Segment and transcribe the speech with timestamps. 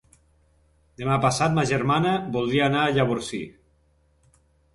[1.01, 3.43] Demà passat ma germana voldria anar a Llavorsí.